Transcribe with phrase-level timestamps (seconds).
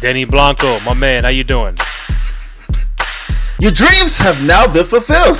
[0.00, 1.76] Denny Blanco, my man, how you doing?
[3.58, 5.38] Your dreams have now been fulfilled.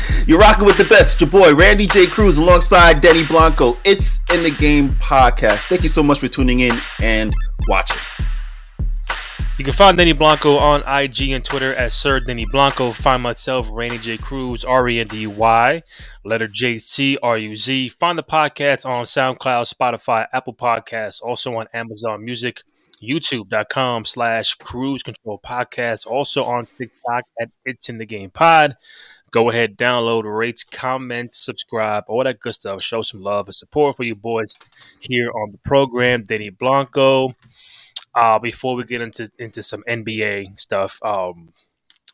[0.26, 1.20] You're rocking with the best.
[1.20, 2.06] Your boy Randy J.
[2.06, 3.76] Cruz alongside Denny Blanco.
[3.84, 5.66] It's in the game podcast.
[5.66, 7.34] Thank you so much for tuning in and
[7.68, 7.98] watching.
[9.58, 12.92] You can find Denny Blanco on IG and Twitter as Sir Denny Blanco.
[12.92, 14.16] Find myself, Randy J.
[14.16, 15.82] Cruz, R E N D Y,
[16.24, 17.90] letter J C R U Z.
[17.90, 22.62] Find the podcast on SoundCloud, Spotify, Apple Podcasts, also on Amazon Music
[23.02, 26.06] youtube.com slash cruz control podcast.
[26.06, 28.76] Also on tiktok at it's in the game pod.
[29.30, 32.82] Go ahead download rate comment subscribe all that good stuff.
[32.82, 34.56] Show some love and support for you boys
[35.00, 36.24] here on the program.
[36.24, 37.34] Denny blanco.
[38.14, 41.52] Uh, before we get into into some nba stuff um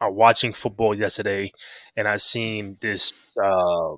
[0.00, 1.52] I'm watching football yesterday
[1.96, 3.94] and i seen this uh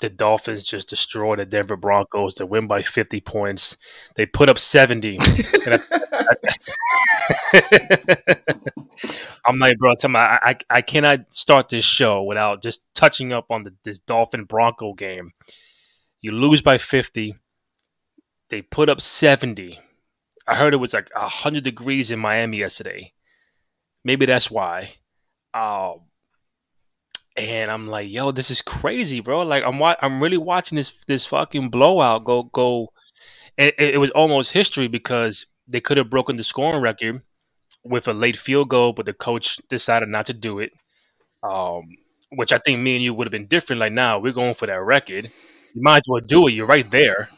[0.00, 2.34] the Dolphins just destroyed the Denver Broncos.
[2.34, 3.76] They win by 50 points.
[4.16, 5.18] They put up 70.
[5.20, 5.78] I,
[9.48, 13.32] am like, bro, tell me, I, I, I, cannot start this show without just touching
[13.32, 15.32] up on the, this Dolphin Bronco game.
[16.22, 17.34] You lose by 50.
[18.48, 19.78] They put up 70.
[20.46, 23.12] I heard it was like 100 degrees in Miami yesterday.
[24.04, 24.90] Maybe that's why.
[25.54, 26.00] Um,
[27.40, 29.42] and I'm like, yo, this is crazy, bro.
[29.42, 32.92] Like I'm wa- I'm really watching this this fucking blowout go go.
[33.56, 37.22] It, it was almost history because they could have broken the scoring record
[37.84, 40.72] with a late field goal, but the coach decided not to do it.
[41.42, 41.96] Um,
[42.30, 43.80] which I think me and you would have been different.
[43.80, 45.30] Like now, we're going for that record.
[45.74, 46.52] You might as well do it.
[46.52, 47.30] You're right there.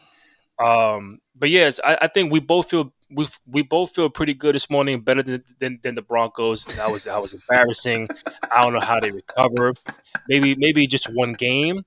[0.63, 4.55] Um, but yes, I, I think we both feel we we both feel pretty good
[4.55, 6.65] this morning, better than than, than the Broncos.
[6.65, 8.09] That was that was embarrassing.
[8.51, 9.73] I don't know how they recover.
[10.27, 11.83] Maybe maybe just one game,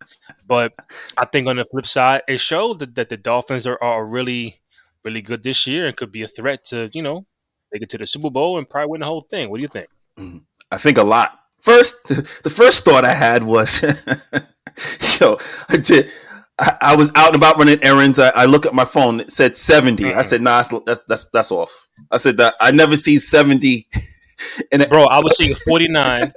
[0.46, 0.74] but
[1.16, 4.60] I think on the flip side, it shows that, that the Dolphins are, are really
[5.04, 7.26] really good this year and could be a threat to you know
[7.72, 9.50] make it to the Super Bowl and probably win the whole thing.
[9.50, 9.88] What do you think?
[10.18, 10.38] Mm-hmm.
[10.70, 11.38] I think a lot.
[11.60, 12.08] First,
[12.42, 13.82] the first thought I had was,
[15.20, 16.10] yo, I did
[16.58, 18.18] I, I, was out and about running errands.
[18.18, 19.20] I, I look at my phone.
[19.20, 20.02] It said 70.
[20.02, 20.18] Mm-hmm.
[20.18, 23.86] I said, "Nah, that's that's that's off." I said that I never see 70.
[24.72, 26.32] In a- Bro, I was seeing 49,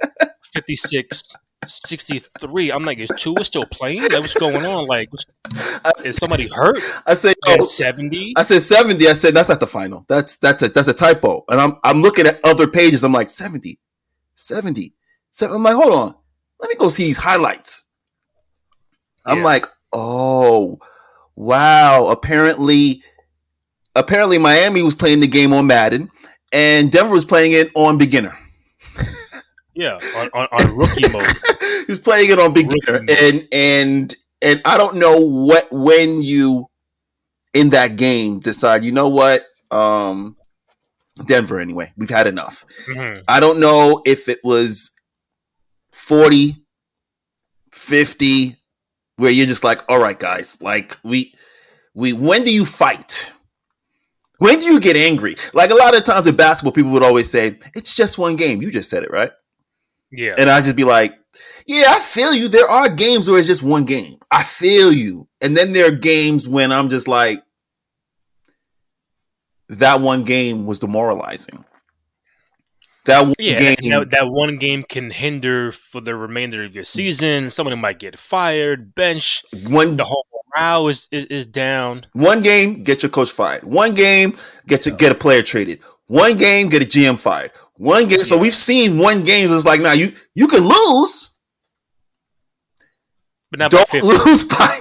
[0.54, 1.36] 56,
[1.66, 2.72] 63.
[2.72, 4.02] I'm like, is Tua still playing?
[4.02, 4.86] Like, what's going on?
[4.86, 5.10] Like,
[6.04, 6.78] is somebody hurt?
[7.06, 8.34] I said oh, 70.
[8.36, 9.06] I said 70.
[9.06, 10.04] I said that's not the final.
[10.08, 11.44] That's that's a that's a typo.
[11.48, 13.04] And I'm I'm looking at other pages.
[13.04, 13.78] I'm like 70,
[14.34, 14.94] 70.
[15.42, 16.14] I'm like, hold on.
[16.60, 17.88] Let me go see these highlights.
[19.24, 19.44] I'm yeah.
[19.44, 20.78] like, Oh,
[21.36, 22.08] wow.
[22.08, 23.02] Apparently,
[23.94, 26.10] apparently Miami was playing the game on Madden,
[26.52, 28.36] and Denver was playing it on beginner.
[29.74, 31.22] yeah, on, on, on rookie mode.
[31.86, 36.66] he was playing it on beginner, and and and I don't know what when you
[37.54, 38.84] in that game decide.
[38.84, 39.42] You know what?
[39.70, 40.36] Um,
[41.26, 41.60] Denver.
[41.60, 42.64] Anyway, we've had enough.
[42.88, 43.22] Mm-hmm.
[43.28, 44.92] I don't know if it was
[45.92, 46.56] 40,
[47.72, 48.56] 50,
[49.20, 51.34] where you're just like, all right, guys, like we
[51.94, 53.34] we when do you fight?
[54.38, 55.34] When do you get angry?
[55.52, 58.62] Like a lot of times in basketball, people would always say, It's just one game.
[58.62, 59.30] You just said it, right?
[60.10, 60.36] Yeah.
[60.38, 61.12] And I'd just be like,
[61.66, 62.48] Yeah, I feel you.
[62.48, 64.16] There are games where it's just one game.
[64.30, 65.28] I feel you.
[65.42, 67.42] And then there are games when I'm just like,
[69.68, 71.66] that one game was demoralizing.
[73.06, 76.84] That one yeah, game, that, that, one game can hinder for the remainder of your
[76.84, 77.48] season.
[77.48, 79.42] Somebody might get fired, bench.
[79.66, 82.06] One the whole morale is, is, is down.
[82.12, 83.64] One game, get your coach fired.
[83.64, 85.80] One game, get to get a player traded.
[86.08, 87.52] One game, get a GM fired.
[87.76, 88.18] One game.
[88.18, 88.24] Yeah.
[88.24, 91.30] So we've seen one game is like now you you can lose,
[93.50, 94.78] but not don't by lose by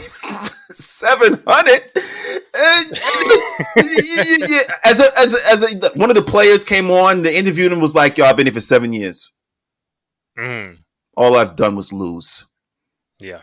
[0.71, 1.83] seven hundred
[4.85, 7.79] as a, as a, as a, one of the players came on, the interviewed him
[7.79, 9.31] was like, "Yo, I've been here for seven years.
[10.37, 10.77] Mm.
[11.15, 12.45] All I've done was lose."
[13.19, 13.41] Yeah.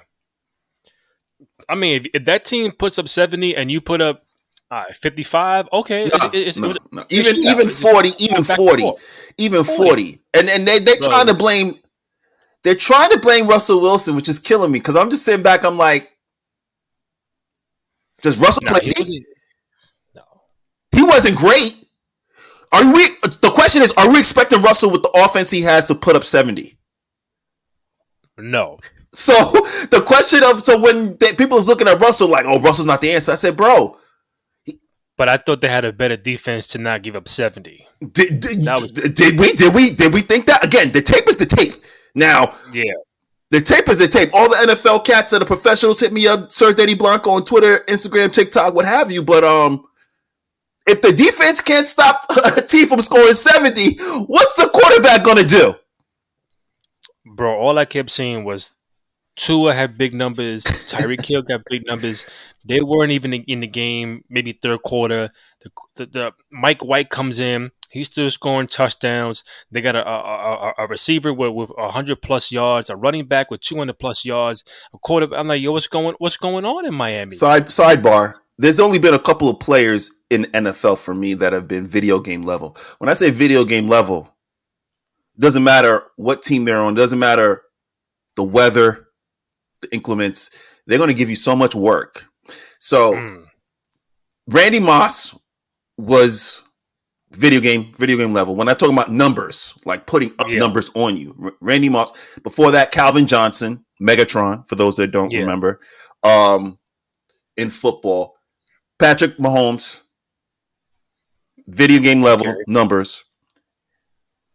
[1.68, 4.24] I mean, if, if, that team puts up seventy and you put up
[4.70, 7.04] uh, fifty-five, okay, no, it's, no, no.
[7.10, 8.90] even even forty, even forty,
[9.38, 9.76] even 40.
[9.76, 11.78] 40, and and they they trying to blame.
[12.64, 15.64] They're trying to blame Russell Wilson, which is killing me because I'm just sitting back.
[15.64, 16.15] I'm like,
[18.22, 18.92] does Russell no, play?
[18.96, 19.26] He
[20.14, 20.22] no,
[20.92, 21.84] he wasn't great.
[22.72, 23.02] Are we?
[23.22, 26.24] The question is: Are we expecting Russell with the offense he has to put up
[26.24, 26.78] seventy?
[28.38, 28.78] No.
[29.12, 29.32] So
[29.90, 33.00] the question of so when they, people is looking at Russell like, oh, Russell's not
[33.00, 33.32] the answer.
[33.32, 33.96] I said, bro.
[35.16, 37.86] but I thought they had a better defense to not give up seventy.
[38.00, 39.52] Did, did, was- did we?
[39.52, 39.90] Did we?
[39.94, 40.92] Did we think that again?
[40.92, 41.74] The tape is the tape.
[42.14, 42.92] Now, yeah,
[43.50, 44.30] the tape is the tape.
[44.32, 47.84] All the NFL cats that are professionals hit me up, Sir Denny Blanco on Twitter,
[47.88, 49.22] Instagram, TikTok, what have you.
[49.22, 49.84] But um,
[50.86, 52.24] if the defense can't stop
[52.56, 55.74] a team from scoring 70, what's the quarterback going to do?
[57.34, 58.76] Bro, all I kept seeing was
[59.36, 60.64] Tua had big numbers.
[60.64, 62.26] Tyreek Hill got big numbers.
[62.64, 64.24] They weren't even in the game.
[64.28, 65.30] Maybe third quarter.
[65.60, 67.70] The, the, the Mike White comes in.
[67.96, 69.44] He's still scoring touchdowns.
[69.70, 73.50] They got a, a, a, a receiver with, with hundred plus yards, a running back
[73.50, 75.38] with two hundred plus yards, a quarterback.
[75.38, 77.34] I'm like, yo, what's going what's going on in Miami?
[77.34, 78.34] Side sidebar.
[78.58, 82.20] There's only been a couple of players in NFL for me that have been video
[82.20, 82.76] game level.
[82.98, 84.34] When I say video game level,
[85.38, 87.62] doesn't matter what team they're on, doesn't matter
[88.36, 89.08] the weather,
[89.82, 90.50] the inclements.
[90.86, 92.26] They're going to give you so much work.
[92.78, 93.44] So, mm.
[94.46, 95.36] Randy Moss
[95.98, 96.62] was
[97.36, 98.56] video game video game level.
[98.56, 100.58] When I talk about numbers, like putting up yeah.
[100.58, 102.12] numbers on you, R- Randy Moss.
[102.42, 104.66] Before that, Calvin Johnson, Megatron.
[104.68, 105.40] For those that don't yeah.
[105.40, 105.80] remember,
[106.22, 106.78] um,
[107.56, 108.36] in football,
[108.98, 110.02] Patrick Mahomes,
[111.66, 112.58] video game level okay.
[112.66, 113.24] numbers.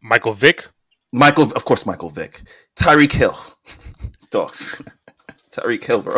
[0.02, 0.68] Michael Vick.
[1.14, 2.42] Michael, of course, Michael Vick.
[2.76, 3.38] Tyreek Hill.
[4.32, 4.82] Dogs.
[5.52, 6.18] Tyreek Hill, bro.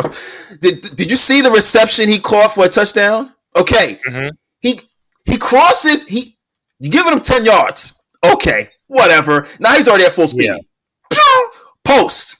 [0.60, 3.34] Did, did you see the reception he caught for a touchdown?
[3.56, 3.98] Okay.
[4.06, 4.28] Mm-hmm.
[4.60, 4.80] He
[5.24, 6.33] he crosses, he
[6.78, 8.00] you giving him 10 yards.
[8.24, 9.46] Okay, whatever.
[9.60, 10.46] Now he's already at full speed.
[10.46, 10.58] Yeah.
[11.84, 12.36] Post.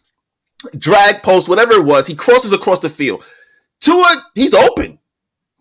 [0.79, 2.07] Drag post, whatever it was.
[2.07, 3.25] He crosses across the field.
[3.81, 4.99] Tua, he's open.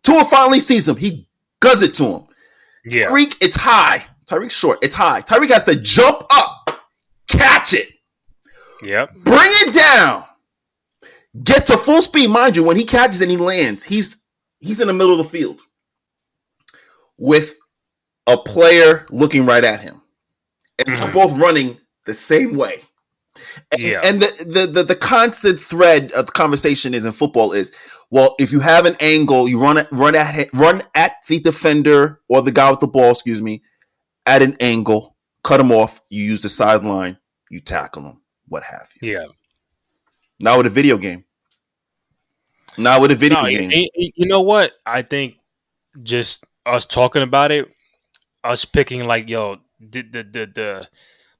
[0.04, 0.96] Tua finally sees him.
[0.96, 1.28] He
[1.60, 2.24] guns it to him.
[2.86, 3.08] Yeah.
[3.08, 4.06] Tyreek, it's high.
[4.30, 4.80] Tyreek's short.
[4.82, 5.22] It's high.
[5.22, 6.82] Tyreek has to jump up,
[7.28, 7.88] catch it.
[8.82, 9.14] Yep.
[9.16, 10.24] Bring it down.
[11.44, 12.30] Get to full speed.
[12.30, 14.26] Mind you, when he catches and he lands, he's
[14.60, 15.62] he's in the middle of the field
[17.18, 17.56] with
[18.28, 20.02] a player looking right at him.
[20.80, 21.04] And mm-hmm.
[21.04, 22.76] they're both running the same way.
[23.72, 24.02] And, yeah.
[24.04, 27.76] and the, the, the the constant thread of the conversation is in football is
[28.10, 32.22] well, if you have an angle, you run at run at run at the defender
[32.30, 33.64] or the guy with the ball, excuse me,
[34.28, 36.02] at an angle, cut him off.
[36.10, 37.18] You use the sideline,
[37.50, 39.14] you tackle him, what have you.
[39.14, 39.26] Yeah.
[40.40, 41.26] Now with a video game.
[42.78, 43.88] Now with a video no, game.
[43.96, 44.74] You know what?
[44.86, 45.36] I think
[46.04, 47.73] just us talking about it,
[48.44, 50.88] us picking like, yo, the the the the,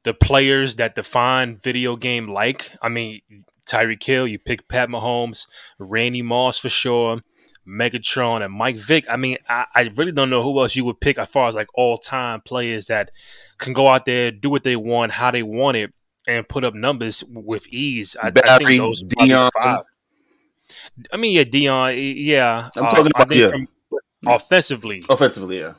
[0.04, 2.72] the players that define video game like.
[2.82, 3.22] I mean,
[3.66, 5.48] Tyreek Hill, you pick Pat Mahomes,
[5.80, 7.22] Randy Moss for sure,
[7.68, 9.06] Megatron, and Mike Vick.
[9.10, 11.56] I mean, I, I really don't know who else you would pick as far as
[11.56, 13.12] like all time players that
[13.58, 15.94] can go out there, do what they want, how they want it,
[16.28, 18.16] and put up numbers with ease.
[18.22, 19.50] I, Barry, I think those Deion.
[19.54, 19.86] five.
[21.12, 22.70] I mean, yeah, Deion, yeah.
[22.76, 23.50] I'm uh, talking about yeah.
[23.50, 23.68] From,
[24.26, 25.04] offensively.
[25.10, 25.74] Offensively, yeah.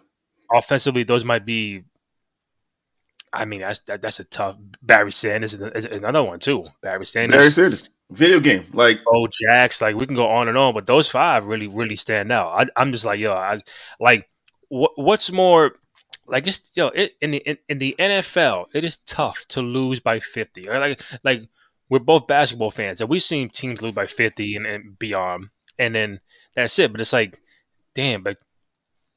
[0.54, 1.84] Offensively, those might be
[3.34, 4.56] I mean, that's that, that's a tough.
[4.82, 6.68] Barry Sanders is another one too.
[6.82, 10.56] Barry Sanders, Barry Sanders, video game like oh Jacks, like we can go on and
[10.56, 12.70] on, but those five really really stand out.
[12.76, 13.60] I, am just like yo, I
[14.00, 14.28] like
[14.68, 15.72] what, what's more
[16.26, 20.00] like it's yo it, in the in, in, the NFL it is tough to lose
[20.00, 20.62] by 50.
[20.68, 21.48] Like like
[21.90, 25.48] we're both basketball fans and we've seen teams lose by 50 and, and beyond,
[25.78, 26.20] and then
[26.54, 26.92] that's it.
[26.92, 27.40] But it's like,
[27.94, 28.38] damn, but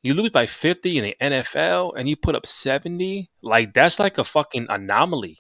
[0.04, 4.18] you lose by 50 in the NFL and you put up 70, like that's like
[4.18, 5.40] a fucking anomaly.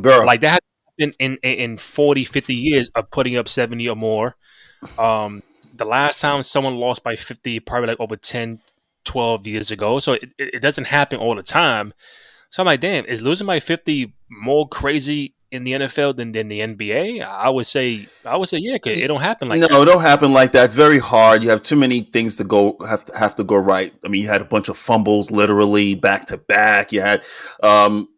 [0.00, 0.26] Girl.
[0.26, 0.60] Like that
[0.98, 4.36] in, in in 40, 50 years of putting up 70 or more.
[4.98, 5.42] Um
[5.74, 8.60] the last time someone lost by 50 probably like over 10
[9.04, 9.98] 12 years ago.
[9.98, 11.92] So it, it doesn't happen all the time.
[12.50, 16.48] So I'm like, damn, is losing by 50 more crazy in the NFL than, than
[16.48, 17.22] the NBA?
[17.22, 19.82] I would say I would say yeah, cause it don't happen like no, that.
[19.82, 20.64] it don't happen like that.
[20.64, 21.42] It's very hard.
[21.42, 23.92] You have too many things to go have to have to go right.
[24.04, 26.90] I mean, you had a bunch of fumbles literally back to back.
[26.92, 27.22] You had
[27.62, 28.08] um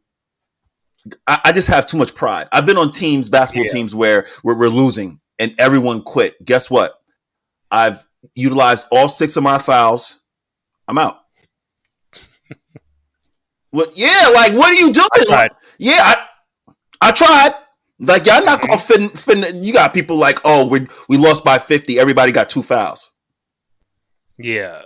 [1.26, 2.48] I, I just have too much pride.
[2.52, 3.72] I've been on teams, basketball yeah.
[3.72, 6.42] teams where we're, we're losing and everyone quit.
[6.44, 6.94] Guess what?
[7.70, 10.20] I've utilized all six of my fouls.
[10.86, 11.18] I'm out.
[13.72, 15.48] well, yeah, like what are you doing?
[15.78, 16.26] Yeah, I,
[17.04, 17.52] I tried.
[18.00, 21.58] Like y'all not gonna fin, fin, You got people like, oh, we we lost by
[21.58, 21.98] fifty.
[21.98, 23.12] Everybody got two fouls.
[24.38, 24.82] Yeah.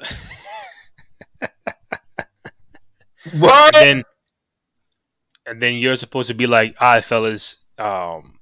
[3.38, 3.76] what?
[3.76, 4.04] And then,
[5.46, 8.38] and then you're supposed to be like, all right, fellas, um,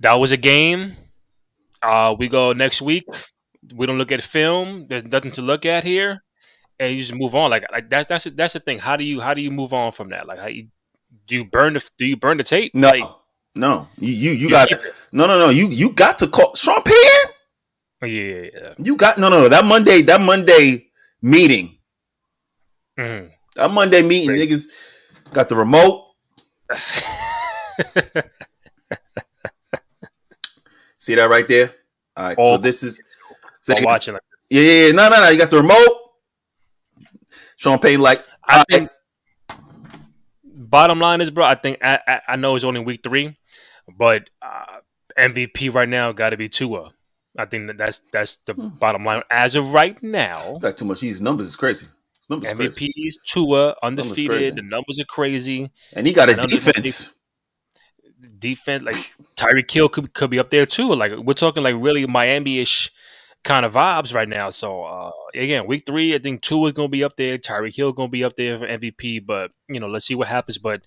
[0.00, 0.94] that was a game.
[1.82, 3.04] Uh, we go next week.
[3.74, 4.86] We don't look at film.
[4.88, 6.22] There's nothing to look at here,
[6.78, 7.50] and you just move on.
[7.50, 8.78] Like, like that's that's that's the thing.
[8.78, 10.28] How do you how do you move on from that?
[10.28, 10.68] Like, how you
[11.26, 12.74] do you burn the do you burn the tape?
[12.74, 13.02] No, like,
[13.54, 13.88] no.
[13.98, 14.68] You you, you got
[15.12, 15.48] no no no.
[15.50, 17.30] You you got to call Sean Payton.
[18.02, 19.48] Oh, yeah, yeah, You got no no no.
[19.48, 20.88] That Monday that Monday
[21.22, 21.78] meeting.
[22.98, 23.28] Mm-hmm.
[23.56, 24.48] That Monday meeting, Great.
[24.48, 24.66] niggas
[25.32, 26.10] got the remote.
[30.98, 31.70] See that right there?
[32.16, 32.38] All right.
[32.38, 33.02] All, so this is
[33.60, 34.14] so watching.
[34.48, 34.92] yeah, yeah, yeah.
[34.92, 35.28] No, no, no.
[35.28, 36.00] You got the remote.
[37.56, 38.90] Sean Payton, like I think.
[40.64, 41.44] Bottom line is, bro.
[41.44, 43.36] I think I, I, I know it's only week three,
[43.98, 44.78] but uh,
[45.18, 46.92] MVP right now got to be Tua.
[47.38, 48.68] I think that that's that's the hmm.
[48.68, 50.58] bottom line as of right now.
[50.58, 51.00] Got too much.
[51.00, 51.86] These numbers is crazy.
[52.30, 52.92] Numbers MVP crazy.
[52.96, 54.30] is Tua undefeated.
[54.30, 57.18] Numbers the numbers are crazy, and he got a defense.
[58.38, 58.96] Defense like
[59.36, 60.94] Tyreek Hill could could be up there too.
[60.94, 62.90] Like we're talking like really Miami ish
[63.44, 64.50] kind of vibes right now.
[64.50, 67.38] So uh, again, week three, I think Tua is going to be up there.
[67.38, 69.24] Tyreek Hill going to be up there for MVP.
[69.24, 70.58] But you know, let's see what happens.
[70.58, 70.82] But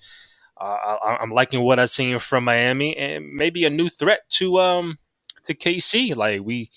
[0.60, 4.60] uh, I, am liking what I've seen from Miami, and maybe a new threat to
[4.60, 4.98] um
[5.46, 6.16] to KC.
[6.16, 6.68] Like we, you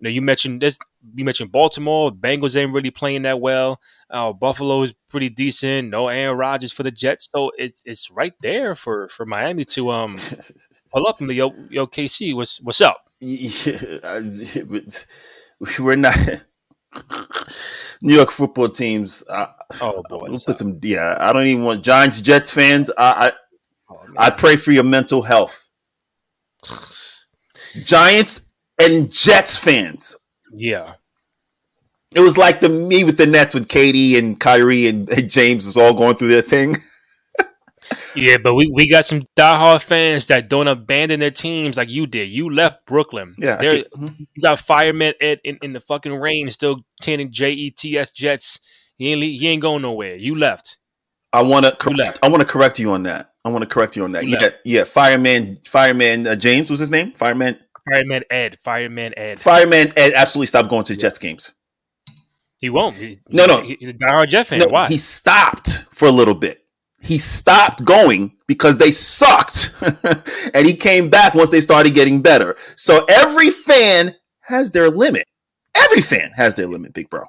[0.00, 0.78] know, you mentioned this.
[1.14, 2.10] You mentioned Baltimore.
[2.10, 3.80] Bengals ain't really playing that well.
[4.10, 5.90] Uh, Buffalo is pretty decent.
[5.90, 9.90] No Aaron Rodgers for the Jets, so it's it's right there for for Miami to
[9.90, 10.16] um
[10.92, 12.34] pull up and yo yo KC.
[12.34, 13.07] What's what's up?
[13.20, 14.20] Yeah,
[14.66, 15.06] but
[15.78, 16.16] we're not.
[18.02, 19.24] New York football teams.
[19.28, 19.48] Uh,
[19.82, 20.78] oh boy, we'll put some.
[20.82, 22.90] Yeah, I don't even want Giants, Jets fans.
[22.96, 23.32] I I,
[23.90, 25.68] oh, I pray for your mental health.
[27.84, 30.16] Giants and Jets fans.
[30.52, 30.94] Yeah.
[32.14, 35.66] It was like the me with the Nets with KD and Kyrie and, and James
[35.66, 36.76] was all going through their thing.
[38.18, 42.06] yeah, but we, we got some diehard fans that don't abandon their teams like you
[42.06, 42.28] did.
[42.28, 43.34] You left Brooklyn.
[43.38, 43.58] Yeah.
[43.58, 44.06] Mm-hmm.
[44.34, 48.10] You got fireman Ed in, in the fucking rain still chanting J E T S
[48.12, 48.60] Jets.
[48.96, 50.16] He ain't he ain't going nowhere.
[50.16, 50.78] You left.
[51.32, 52.18] I want to correct.
[52.22, 53.32] I want to correct you on that.
[53.44, 54.26] I want to correct you on that.
[54.26, 54.84] Yeah, yeah.
[54.84, 57.12] Fireman, Fireman uh, James was his name.
[57.12, 57.58] Fireman,
[57.88, 58.58] Fireman Ed.
[58.62, 59.40] Fireman Ed.
[59.40, 61.52] Fireman Ed absolutely stopped going to the Jets games.
[62.60, 62.96] He won't.
[62.96, 63.62] He, no, no.
[63.62, 64.58] he's a diehard Jet fan.
[64.58, 64.88] No, Why?
[64.88, 66.64] He stopped for a little bit.
[67.00, 69.76] He stopped going because they sucked,
[70.54, 72.56] and he came back once they started getting better.
[72.76, 75.24] So every fan has their limit.
[75.76, 77.24] Every fan has their limit, big bro.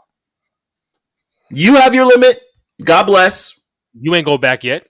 [1.52, 2.42] You have your limit.
[2.84, 3.60] God bless.
[3.94, 4.88] You ain't go back yet.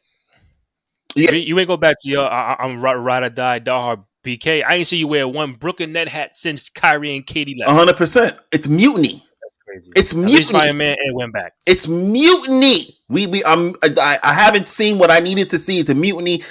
[1.16, 1.32] Yeah.
[1.32, 4.64] You ain't go back to your I, am ride, ride or die, diehard BK.
[4.66, 7.68] I ain't see you wear one Brooklyn net hat since Kyrie and KD left.
[7.70, 7.98] 100.
[7.98, 9.24] percent It's mutiny.
[9.70, 9.92] Crazy.
[9.96, 10.74] It's mutiny.
[10.74, 11.54] man and went back.
[11.68, 12.96] It's mutiny.
[13.08, 15.80] We we I'm I, I haven't seen what I needed to see.
[15.80, 16.44] It's a mutiny.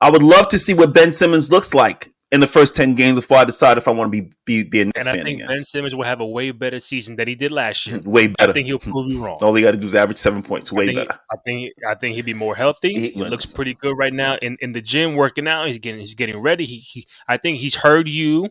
[0.00, 3.16] I would love to see what Ben Simmons looks like in the first ten games
[3.16, 5.48] before I decide if I want to be be, be a and I think again.
[5.48, 8.00] Ben Simmons will have a way better season than he did last year.
[8.04, 8.50] way better.
[8.50, 9.38] I think he'll prove you wrong.
[9.42, 10.70] All he got to do is average seven points.
[10.70, 11.20] Way I think, better.
[11.32, 12.92] I think I think he'd be more healthy.
[12.94, 15.66] He, he looks pretty good right now in, in the gym working out.
[15.66, 16.66] He's getting he's getting ready.
[16.66, 18.50] He, he I think he's heard you.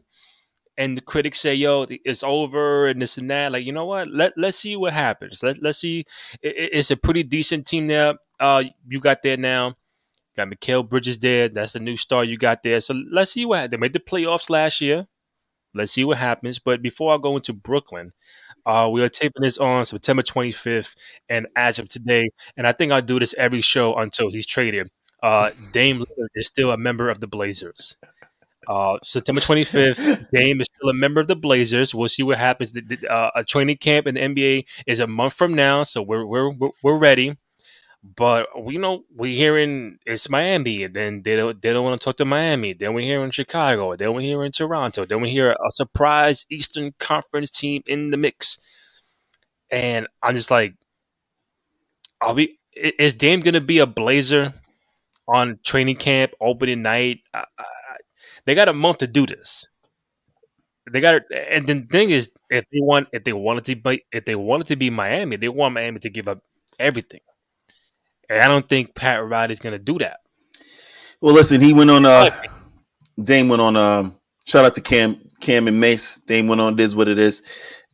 [0.80, 3.52] And the critics say, "Yo, it's over," and this and that.
[3.52, 4.08] Like, you know what?
[4.10, 5.44] Let Let's see what happens.
[5.44, 6.06] Let Let's see.
[6.42, 8.16] It, it's a pretty decent team there.
[8.40, 9.76] Uh, you got there now.
[10.38, 11.50] Got Mikal Bridges there.
[11.50, 12.80] That's a new star you got there.
[12.82, 15.08] So let's see what they made the playoffs last year.
[15.74, 16.60] Let's see what happens.
[16.60, 18.14] But before I go into Brooklyn,
[18.66, 20.96] uh, we are taping this on September 25th,
[21.30, 24.90] and as of today, and I think I'll do this every show until he's traded.
[25.22, 26.04] Uh, Dame
[26.36, 27.98] is still a member of the Blazers.
[28.70, 31.96] Uh, September 25th, Dame is still a member of the Blazers.
[31.96, 32.78] We'll see what happens.
[33.10, 36.52] Uh, a training camp in the NBA is a month from now, so we're we're
[36.84, 37.36] we're ready.
[38.04, 42.06] But we know we're hearing it's Miami, and then they don't they don't want to
[42.06, 42.74] talk to Miami.
[42.74, 43.96] Then we hear in Chicago.
[43.96, 45.06] Then we hear in Toronto.
[45.06, 48.60] Then we hear a surprise Eastern Conference team in the mix.
[49.72, 50.76] And I'm just like,
[52.22, 52.60] I'll be.
[52.74, 54.54] Is Dame gonna be a Blazer
[55.28, 57.22] on training camp opening night?
[57.34, 57.46] I,
[58.46, 59.70] they got a month to do this.
[60.92, 64.26] They got, and the thing is, if they want, if they wanted to be, if
[64.26, 66.40] they wanted to be Miami, they want Miami to give up
[66.80, 67.22] everything.
[68.30, 70.20] And I don't think Pat Riley's going to do that.
[71.22, 72.06] Well, listen, he went on.
[72.06, 72.32] Uh,
[73.22, 73.76] Dame went on.
[73.76, 76.18] Um, shout out to Cam, Cam and Mace.
[76.20, 76.74] Dame went on.
[76.74, 77.44] It is what it is,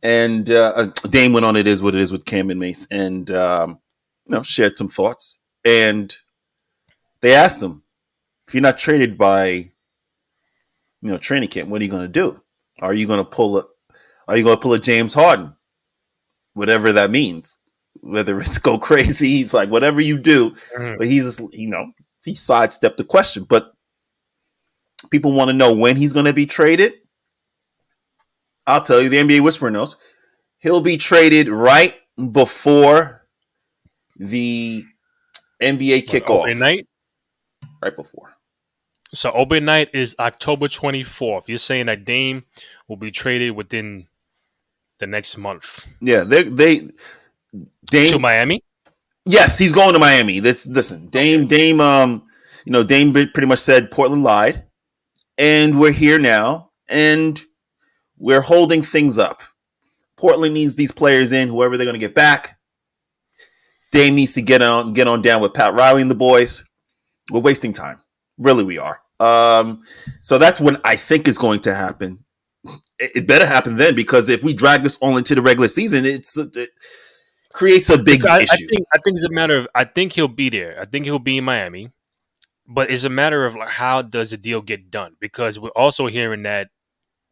[0.02, 1.56] and uh, uh, Dame went on.
[1.56, 3.80] It is what it is with Cam and Mace, and um,
[4.26, 5.40] you know, shared some thoughts.
[5.64, 6.16] And
[7.20, 7.82] they asked him,
[8.46, 9.72] if you're not traded by,
[11.02, 12.40] you know, training camp, what are you going to do?
[12.80, 13.64] Are you going to pull a?
[14.28, 15.54] Are you going to pull a James Harden?
[16.54, 17.58] Whatever that means
[18.00, 20.98] whether it's go crazy, he's like, whatever you do, mm-hmm.
[20.98, 21.92] but he's just, you know,
[22.24, 23.44] he sidestepped the question.
[23.44, 23.72] But
[25.10, 26.94] people want to know when he's going to be traded.
[28.66, 29.96] I'll tell you, the NBA Whisperer knows
[30.58, 31.96] he'll be traded right
[32.32, 33.26] before
[34.16, 34.84] the
[35.62, 36.58] NBA kickoff.
[36.58, 36.88] Night?
[37.80, 38.35] Right before.
[39.14, 41.48] So open night is October 24th.
[41.48, 42.44] You're saying that Dame
[42.88, 44.06] will be traded within
[44.98, 45.86] the next month.
[46.00, 46.88] Yeah, they they
[47.90, 48.62] Dame to Miami.
[49.24, 50.40] Yes, he's going to Miami.
[50.40, 52.22] This listen, Dame, Dame, um,
[52.64, 54.64] you know, Dame pretty much said Portland lied,
[55.38, 57.40] and we're here now, and
[58.18, 59.42] we're holding things up.
[60.16, 62.58] Portland needs these players in, whoever they're going to get back.
[63.92, 66.68] Dame needs to get on get on down with Pat Riley and the boys.
[67.30, 68.00] We're wasting time.
[68.38, 69.00] Really, we are.
[69.18, 69.82] Um,
[70.20, 72.24] so that's when I think is going to happen.
[72.98, 76.04] It, it better happen then because if we drag this all into the regular season,
[76.04, 76.70] it's it
[77.52, 78.48] creates a big I, issue.
[78.52, 80.78] I think I think it's a matter of I think he'll be there.
[80.80, 81.92] I think he'll be in Miami,
[82.66, 85.16] but it's a matter of like how does the deal get done?
[85.20, 86.68] Because we're also hearing that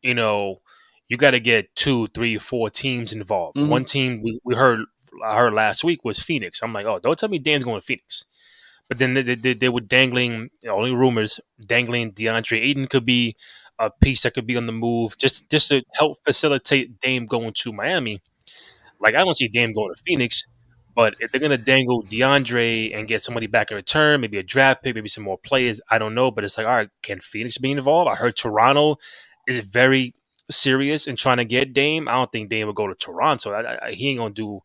[0.02, 0.61] you know
[1.08, 3.56] you got to get two, three, four teams involved.
[3.56, 3.68] Mhm.
[3.68, 4.80] One team we, we heard
[5.23, 6.62] I heard last week was Phoenix.
[6.62, 8.25] I'm like, oh, don't tell me Dame's going to Phoenix.
[8.88, 13.36] But then they, they, they were dangling only rumors dangling DeAndre Ayton could be
[13.78, 17.52] a piece that could be on the move just just to help facilitate Dame going
[17.54, 18.22] to Miami.
[19.00, 20.46] Like I don't see Dame going to Phoenix,
[20.94, 24.82] but if they're gonna dangle DeAndre and get somebody back in return, maybe a draft
[24.82, 26.30] pick, maybe some more players, I don't know.
[26.30, 28.10] But it's like, all right, can Phoenix be involved?
[28.10, 28.96] I heard Toronto
[29.48, 30.14] is very
[30.50, 32.08] serious in trying to get Dame.
[32.08, 33.52] I don't think Dame will go to Toronto.
[33.52, 34.60] I, I, he ain't gonna do,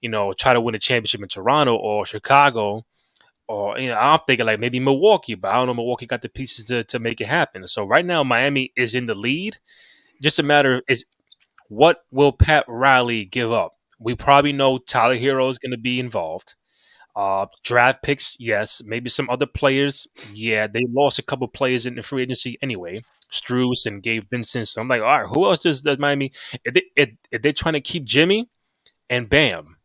[0.00, 2.84] you know, try to win a championship in Toronto or Chicago.
[3.50, 5.74] Or you know, I'm thinking like maybe Milwaukee, but I don't know.
[5.74, 7.66] Milwaukee got the pieces to, to make it happen.
[7.66, 9.58] So right now, Miami is in the lead.
[10.22, 11.04] Just a matter of is
[11.68, 13.74] what will Pat Riley give up?
[13.98, 16.54] We probably know Tyler Herro is going to be involved.
[17.16, 18.84] Uh, draft picks, yes.
[18.86, 20.68] Maybe some other players, yeah.
[20.68, 23.02] They lost a couple players in the free agency anyway.
[23.32, 24.68] Strus and Gabe Vincent.
[24.68, 26.30] So I'm like, all right, who else does, does Miami?
[26.64, 28.48] If, they, if, if they're trying to keep Jimmy
[29.08, 29.76] and Bam,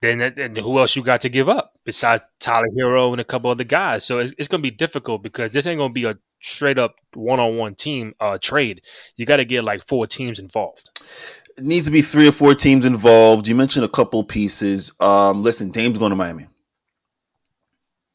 [0.00, 3.50] then, then who else you got to give up besides Tyler Herro and a couple
[3.50, 4.04] other guys?
[4.04, 6.78] So it's, it's going to be difficult because this ain't going to be a straight
[6.78, 8.82] up one on one team uh, trade.
[9.16, 10.90] You got to get like four teams involved.
[11.56, 13.48] It needs to be three or four teams involved.
[13.48, 14.94] You mentioned a couple pieces.
[15.00, 16.46] Um, listen, Dame's going to Miami.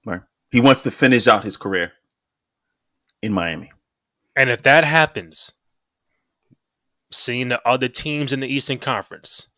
[0.05, 0.21] Right.
[0.51, 1.91] He wants to finish out his career
[3.21, 3.71] in Miami.
[4.35, 5.51] And if that happens,
[7.11, 9.49] seeing the other teams in the Eastern Conference,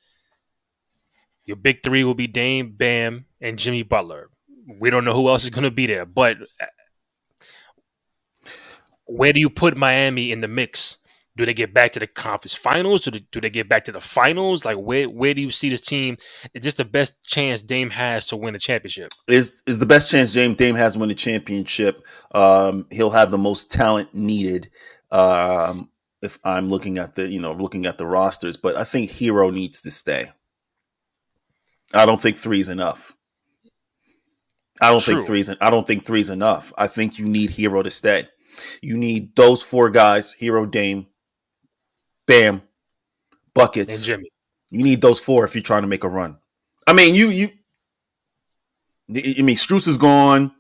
[1.45, 4.29] your big three will be Dame, Bam, and Jimmy Butler.
[4.79, 6.65] We don't know who else is going to be there, but uh,
[9.05, 10.97] where do you put Miami in the mix?
[11.37, 13.03] Do they get back to the conference finals?
[13.03, 14.63] Do they, do they get back to the finals?
[14.63, 16.17] Like where where do you see this team?
[16.53, 19.11] Is this the best chance Dame has to win a championship.
[19.27, 22.01] Is is the best chance James Dame has to win a championship.
[22.31, 24.69] Um, he'll have the most talent needed.
[25.11, 25.89] Um,
[26.21, 29.53] if I'm looking at the you know looking at the rosters, but I think Herro
[29.53, 30.31] needs to stay.
[31.95, 33.15] I don't think three's enough.
[34.81, 35.15] I don't True.
[35.15, 35.49] think three's.
[35.49, 36.73] I don't think three's enough.
[36.77, 38.27] I think you need Herro to stay.
[38.81, 41.07] You need those four guys: Herro, Dame,
[42.27, 42.61] Bam,
[43.53, 44.05] buckets, And.
[44.05, 44.31] Jimmy.
[44.71, 46.37] You need those four if you're trying to make a run.
[46.87, 47.49] I mean, you you.
[49.09, 50.51] I mean, Strus is gone.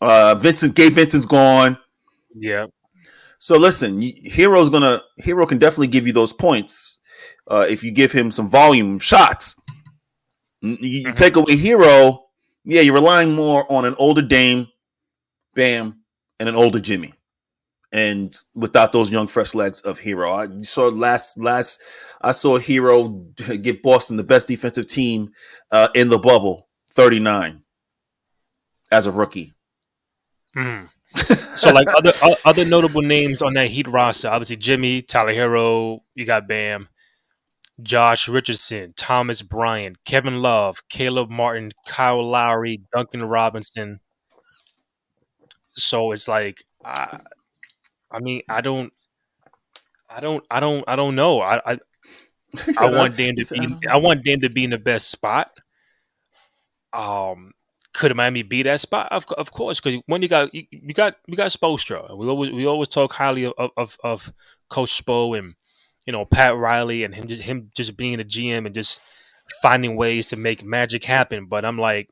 [0.00, 1.78] Uh, Vincent, Gabe Vincent's gone.
[2.34, 2.66] Yeah.
[3.38, 6.98] So listen, Herro's gonna Herro can definitely give you those points
[7.48, 9.59] uh, if you give him some volume shots.
[10.60, 11.16] You, you Mhm.
[11.16, 12.24] take away Herro,
[12.64, 14.68] yeah, you're relying more on an older Dame,
[15.54, 16.00] Bam,
[16.38, 17.14] and an older Jimmy,
[17.92, 20.32] and without those young fresh legs of Herro.
[20.32, 21.82] I saw last last
[22.20, 23.24] I saw Herro
[23.62, 25.32] give Boston the best defensive team
[25.70, 27.62] uh, in the bubble, 39
[28.90, 29.54] as a rookie.
[30.56, 30.88] Mhm.
[31.56, 32.12] so like other
[32.44, 36.88] other notable names on that Heat roster, obviously Jimmy, Tyler Herro, you got Bam,
[37.82, 44.00] Josh Richardson, Thomas Bryant, Kevin Love, Caleb Martin, Kyle Lowry, Duncan Robinson.
[45.72, 47.20] So it's like, I,
[48.10, 48.92] I mean, I don't,
[50.08, 51.40] I don't, I don't, I don't know.
[51.40, 51.78] I, I,
[52.80, 53.44] I want Dame to
[53.78, 55.50] be, I want Dame to be in the best spot.
[56.92, 57.52] Um,
[57.92, 59.10] could Miami be that spot?
[59.12, 62.50] Of, of course, because when you got you, you got you got Spoelstra, we always
[62.52, 64.32] we always talk highly of, of, of
[64.68, 65.54] Coach Spo and
[66.10, 69.00] you know Pat Riley and him just him just being a GM and just
[69.62, 71.46] finding ways to make magic happen.
[71.46, 72.08] But I'm like,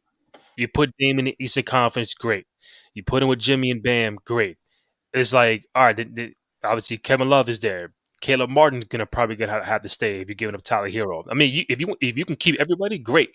[0.57, 2.47] you put Dame in the Eastern Conference, great.
[2.95, 4.57] You put him with Jimmy and Bam, great.
[5.13, 7.93] It's like, all right, th- th- obviously Kevin Love is there.
[8.21, 11.25] Caleb Martin's gonna probably gonna have to stay if you're giving up Tyler Herro.
[11.29, 13.31] I mean, you, if you if you can keep everybody, great.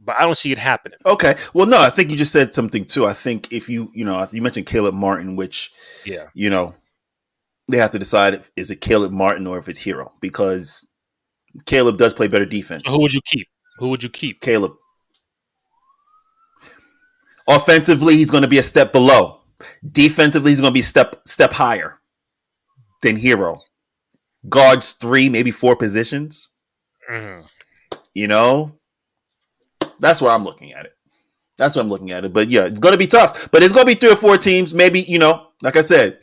[0.00, 0.98] But I don't see it happening.
[1.06, 1.36] Okay.
[1.54, 3.06] Well, no, I think you just said something too.
[3.06, 5.70] I think if you, you know, you mentioned Caleb Martin, which,
[6.04, 6.26] Yeah.
[6.34, 6.74] you know,
[7.68, 10.88] they have to decide if is it Caleb Martin or if it's Herro because
[11.66, 12.82] Caleb does play better defense.
[12.86, 13.46] So who would you keep?
[13.78, 14.40] Who would you keep?
[14.40, 14.72] Caleb.
[17.48, 19.40] Offensively, he's going to be a step below.
[19.90, 22.00] Defensively, he's going to be step step higher
[23.02, 23.60] than Herro.
[24.48, 26.48] Guards three, maybe four positions.
[27.10, 27.44] Mhm.
[28.14, 28.78] You know,
[30.00, 30.92] that's where I'm looking at it.
[31.56, 32.32] That's what I'm looking at it.
[32.32, 33.50] But yeah, it's going to be tough.
[33.50, 34.74] But it's going to be three or four teams.
[34.74, 36.18] Maybe you know, like I said,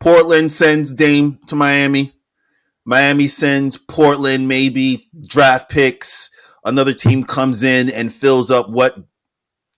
[0.00, 2.12] Portland sends Dame to Miami.
[2.84, 6.30] Miami sends Portland maybe draft picks
[6.68, 8.96] another team comes in and fills up what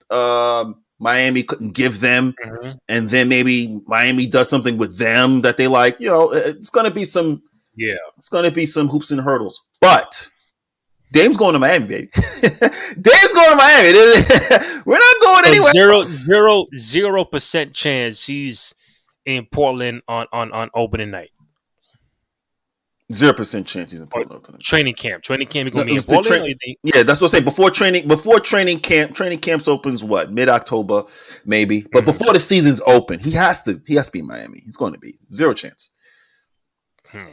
[0.09, 2.77] um, Miami couldn't give them, mm-hmm.
[2.87, 5.99] and then maybe Miami does something with them that they like.
[5.99, 7.41] You know, it's going to be some.
[7.75, 9.65] Yeah, it's going to be some hoops and hurdles.
[9.79, 10.29] But
[11.13, 12.09] Dame's going to Miami, baby.
[12.13, 13.93] Dame's going to Miami.
[14.85, 15.71] We're not going anywhere.
[15.71, 18.75] Zero, zero, zero percent chance he's
[19.37, 21.31] in Portland on on on opening night.
[23.13, 24.45] Zero percent chance he's in Portland.
[24.61, 25.23] Training camp.
[25.23, 26.45] Training camp going to be in Portland.
[26.45, 27.43] Tra- yeah, that's what I say.
[27.43, 31.03] Before training, before training camp, training camps opens what mid October,
[31.45, 31.81] maybe.
[31.81, 32.05] But mm-hmm.
[32.05, 33.81] before the season's open, he has to.
[33.85, 34.61] He has to be in Miami.
[34.63, 35.89] He's going to be zero chance.
[37.07, 37.31] Hmm.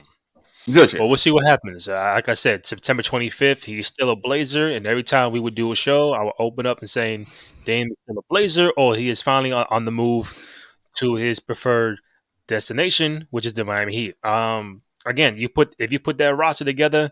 [0.68, 1.00] Zero chance.
[1.00, 1.88] Well, we'll see what happens.
[1.88, 5.54] Uh, like I said, September 25th, he's still a Blazer, and every time we would
[5.54, 7.26] do a show, I would open up and saying
[7.64, 10.57] Dame is still a Blazer, or he is finally on, on the move
[10.98, 11.98] to his preferred
[12.46, 14.24] destination, which is the Miami Heat.
[14.24, 17.10] Um, again, you put if you put that roster together,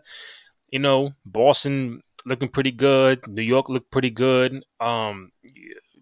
[0.69, 5.31] you know, Boston looking pretty good, New York looked pretty good, um,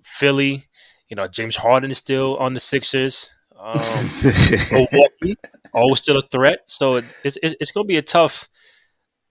[0.04, 0.66] Philly,
[1.10, 3.36] you know, James Harden is still on the Sixers.
[3.58, 3.80] Um,
[4.72, 5.36] Milwaukee,
[5.74, 6.60] always still a threat.
[6.66, 8.50] So it's, it's, it's going to be a tough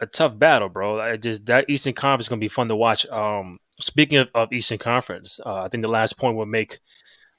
[0.01, 1.01] a tough battle, bro.
[1.01, 3.07] I just that Eastern Conference is going to be fun to watch.
[3.07, 6.81] Um, speaking of, of Eastern Conference, uh, I think the last point we'll make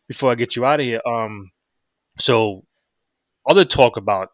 [0.08, 1.02] before I get you out of here.
[1.06, 1.52] Um,
[2.20, 2.64] so
[3.48, 4.30] other talk about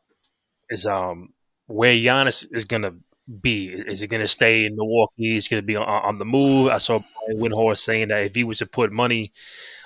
[0.69, 1.29] is um
[1.67, 2.93] where Giannis is gonna
[3.41, 3.67] be.
[3.67, 5.35] Is he gonna stay in Milwaukee?
[5.35, 6.69] Is gonna be on, on, the move?
[6.69, 9.31] I saw Brian Windhorst saying that if he was to put money,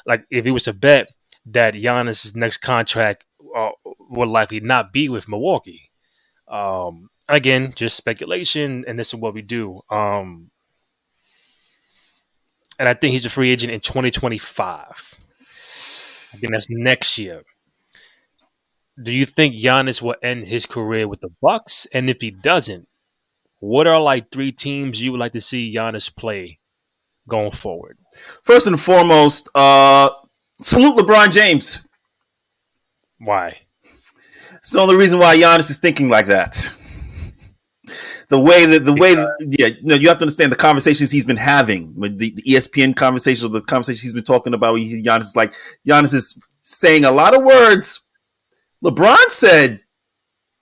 [0.05, 1.09] like if he was to bet
[1.47, 3.71] that Giannis' next contract uh,
[4.09, 5.91] would likely not be with Milwaukee.
[6.47, 9.81] Um, again, just speculation, and this is what we do.
[9.89, 10.49] Um,
[12.79, 15.14] and I think he's a free agent in 2025.
[16.35, 17.41] I think that's next year
[19.01, 21.85] do you think Giannis will end his career with the Bucks?
[21.93, 22.87] And if he doesn't,
[23.59, 26.59] what are like three teams you would like to see Giannis play
[27.27, 27.97] going forward?
[28.43, 30.09] First and foremost, uh,
[30.61, 31.89] salute LeBron James.
[33.19, 33.59] Why?
[34.55, 36.74] It's the only reason why Giannis is thinking like that.
[38.29, 41.11] The way that the way, that, yeah, you know, you have to understand the conversations
[41.11, 44.77] he's been having with the, the ESPN conversations, the conversations he's been talking about.
[44.77, 45.53] Giannis is like
[45.87, 48.05] Giannis is saying a lot of words
[48.85, 49.81] LeBron said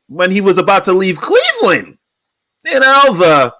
[0.08, 1.98] when he was about to leave Cleveland,
[2.66, 3.54] you know, the,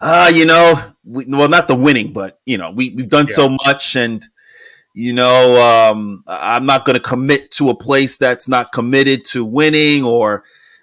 [0.00, 3.34] uh, you know, we, well, not the winning, but, you know, we, we've done yeah.
[3.34, 4.24] so much and,
[4.94, 9.44] you know, um, I'm not going to commit to a place that's not committed to
[9.44, 10.42] winning or,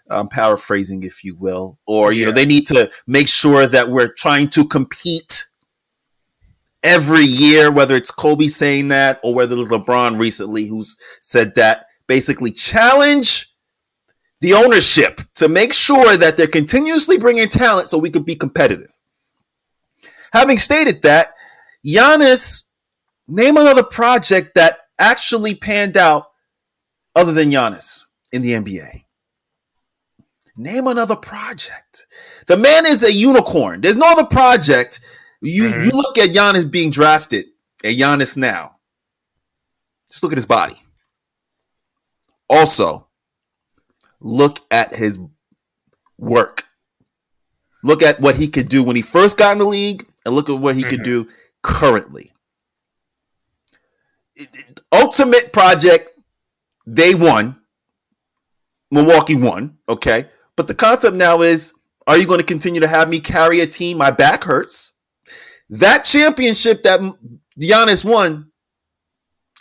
[0.10, 2.26] I'm paraphrasing, if you will, or, you yeah.
[2.28, 5.46] know, they need to make sure that we're trying to compete
[6.84, 11.88] every year, whether it's Kobe saying that or whether it's LeBron recently who's said that
[12.08, 13.50] basically challenge
[14.42, 19.00] the ownership to make sure that they're continuously bringing talent so we could be competitive.
[20.34, 21.30] Having stated that,
[21.86, 22.70] Giannis,
[23.28, 26.28] name another project that actually panned out
[27.16, 29.03] other than Giannis in the NBA.
[30.56, 32.06] Name another project.
[32.46, 33.82] The man is a unicorn.
[33.82, 35.00] There's no other project.
[35.42, 35.82] You mm-hmm.
[35.82, 37.46] you look at Giannis being drafted,
[37.84, 38.78] and Giannis now.
[40.10, 40.76] Just look at his body.
[42.50, 43.08] Also,
[44.20, 45.20] look at his
[46.20, 46.64] work.
[47.84, 50.50] Look at what he could do when he first got in the league, and look
[50.50, 50.90] at what he mm-hmm.
[50.90, 51.30] could do
[51.64, 52.32] currently.
[54.92, 56.12] Ultimate project,
[56.92, 57.60] day one,
[58.92, 59.78] Milwaukee won.
[59.90, 60.26] Okay.
[60.56, 61.74] But the concept now is
[62.06, 63.98] are you going to continue to have me carry a team?
[63.98, 64.94] My back hurts.
[65.70, 67.00] That championship that
[67.60, 68.52] Giannis won,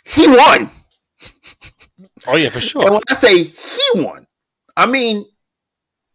[0.05, 0.69] he won.
[2.27, 2.83] Oh yeah, for sure.
[2.83, 4.27] And when I say he won,
[4.75, 5.25] I mean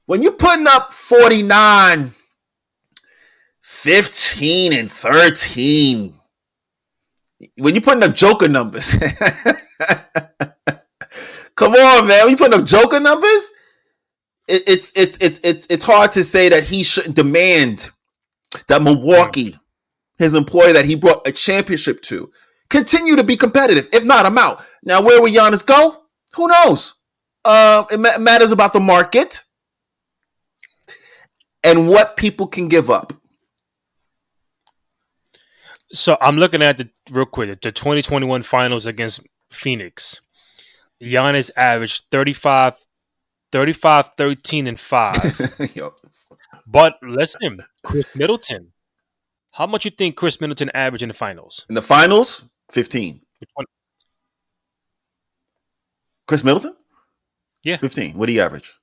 [0.06, 2.12] when you're putting up 49,
[3.62, 6.14] 15, and 13,
[7.56, 8.94] when you're putting up Joker numbers,
[11.54, 12.24] come on, man.
[12.24, 13.52] When you putting up Joker numbers,
[14.48, 17.90] it, it's it's it's it's it's hard to say that he shouldn't demand
[18.68, 19.58] that Milwaukee,
[20.18, 22.32] his employer that he brought a championship to,
[22.70, 23.88] continue to be competitive.
[23.92, 24.62] If not, I'm out.
[24.82, 26.02] Now, where will Giannis go?
[26.34, 26.94] Who knows?
[27.44, 29.42] Uh, it ma- matters about the market
[31.62, 33.12] and what people can give up.
[35.90, 40.20] So I'm looking at the real quick the 2021 finals against Phoenix.
[41.02, 42.76] Giannis averaged 35,
[43.52, 45.14] 35 13, and 5.
[46.66, 48.72] but listen, Khris Middleton.
[49.52, 51.64] How much you think Khris Middleton averaged in the finals?
[51.68, 53.20] In the finals, 15.
[56.26, 56.76] Khris Middleton?
[57.64, 57.78] Yeah.
[57.78, 58.16] 15.
[58.16, 58.74] What do you average?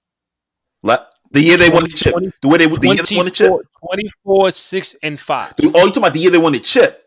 [0.84, 2.12] La- The year they won the chip.
[2.13, 3.51] 20, the way they the year they won the chip.
[3.88, 5.47] 24, 6, and 5.
[5.49, 7.04] Oh, you talking about the year they won the chip?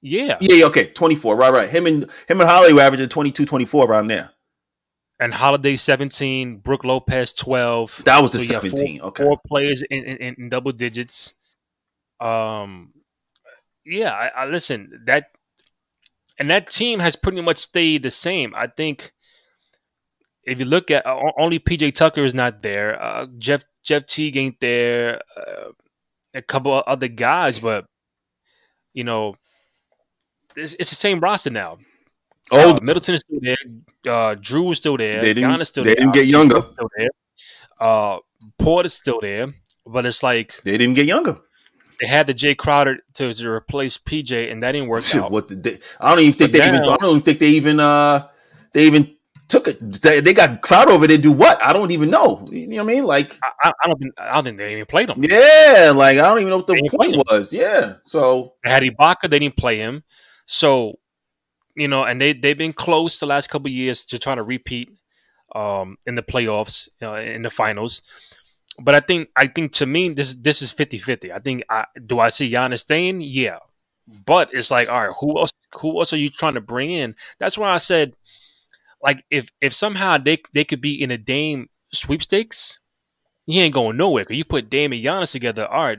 [0.00, 0.36] Yeah.
[0.40, 0.86] Yeah, yeah, okay.
[0.88, 1.36] 24.
[1.36, 1.68] Right, right.
[1.68, 4.30] Him and him and Holiday were averaging 22, 24 around there.
[5.20, 8.04] And Holiday 17, Brook Lopez 12.
[8.04, 9.00] That was the So, 17.
[9.00, 9.22] four, okay.
[9.24, 11.34] Four players in, in, in double digits.
[12.20, 12.92] Um,
[13.84, 15.30] yeah, I, I listen that,
[16.38, 18.54] and that team has pretty much stayed the same.
[18.54, 19.12] I think
[20.44, 23.00] if you look at uh, only PJ Tucker is not there.
[23.00, 25.20] Uh, Jeff Jeff Teague ain't there.
[25.36, 25.72] Uh,
[26.34, 27.86] a couple of other guys, but
[28.94, 29.34] you know,
[30.56, 31.78] it's, it's the same roster now.
[32.50, 33.56] Oh, Uh, Middleton is still there.
[34.06, 35.20] Uh, Jrue is still there.
[35.20, 35.96] They didn't- Giannis still they there.
[35.96, 36.56] didn't get younger.
[36.60, 37.08] Still there.
[37.80, 38.18] Uh,
[38.58, 39.52] Porter's still there,
[39.86, 41.38] but it's like they didn't get younger.
[42.00, 45.30] they had the Jae Crowder to, to replace PJ, and that didn't work Shit, out.
[45.30, 46.80] what did they, I don't even think But they even.
[46.82, 47.80] I don't even think they even.
[47.80, 48.26] Uh,
[48.72, 49.14] they even
[49.48, 49.78] took it.
[50.02, 51.06] They, they got Crowder over.
[51.06, 51.60] They do what?
[51.62, 52.46] I don't even know.
[52.50, 53.04] You know what I mean?
[53.04, 55.22] Like, I, I- I don't think I don't think they even played him.
[55.24, 57.52] yeah, like I don't even know what the point was.
[57.52, 60.02] Yeah, so They had Ibaka, they didn't play him.
[60.46, 60.98] So,
[61.78, 64.42] you know, and they they've been close the last couple of years to trying to
[64.42, 64.90] repeat
[65.54, 68.02] um, in the playoffs, in the finals.
[68.80, 71.32] But I think I think to me this this is 50-50.
[71.32, 73.20] I think I do I see Giannis staying?
[73.20, 73.58] Yeah.
[74.24, 77.14] But it's like, all right, who else who else are you trying to bring in?
[77.38, 78.14] That's why I said
[79.02, 82.78] like if if somehow they they could be in a Dame sweepstakes,
[83.46, 84.24] he ain't going nowhere.
[84.24, 85.98] Cause you put Dame and Giannis together, all right,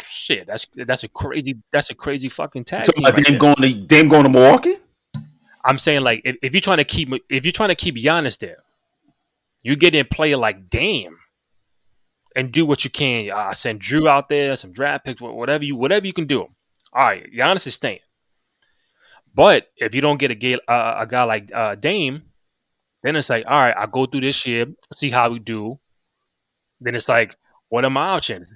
[0.00, 3.04] shit, that's that's a crazy that's a crazy fucking tag talking team.
[3.04, 3.38] right Dame there.
[3.38, 4.74] going to Dame going to Milwaukee.
[5.64, 8.38] I'm saying like if, if you're trying to keep if you're trying to keep Giannis
[8.38, 8.58] there,
[9.62, 11.16] you get in player like Dame
[12.36, 13.30] and do what you can.
[13.30, 16.42] I send Jrue out there, some draft picks, whatever you whatever you can do.
[16.42, 16.50] All
[16.94, 18.00] right, Giannis is staying.
[19.34, 22.22] But if you don't get a guy, uh, a guy like uh, Dame,
[23.02, 25.80] then it's like, all right, I go through this year, see how we do.
[26.80, 27.36] Then it's like,
[27.68, 28.54] what are my options?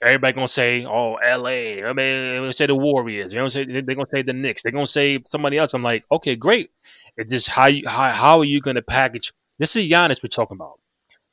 [0.00, 3.32] Everybody gonna say, "Oh, L.A." I mean, they're gonna say the Warriors.
[3.32, 4.62] They're gonna say they're gonna say the Knicks.
[4.62, 5.74] They're gonna say somebody else.
[5.74, 6.70] I'm like, okay, great.
[7.18, 9.32] It's just how you how, how are you gonna package?
[9.58, 10.80] This is Giannis we're talking about.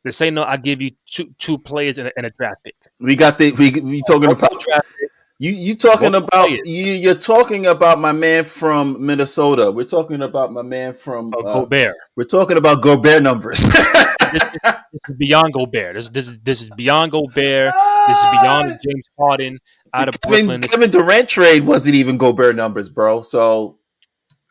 [0.04, 0.44] They say no.
[0.44, 2.76] I give you two two players and a, and a draft pick.
[3.00, 5.18] We got the we we talking Both about draft picks.
[5.40, 6.62] you you talking Both about players.
[6.66, 9.72] you you're talking about my man from Minnesota.
[9.72, 11.96] We're talking about my man from of uh, Gobert.
[12.18, 13.64] we're talking about Gobert numbers.
[14.32, 15.96] This, this, this is beyond Gobert.
[15.96, 17.74] This this is this is beyond Gobert.
[18.08, 18.78] This is beyond ah!
[18.84, 19.60] James Harden
[19.94, 20.62] out of Kevin, Brooklyn.
[20.62, 23.22] This- Kevin Durant trade wasn't even Gobert numbers, bro.
[23.22, 23.80] So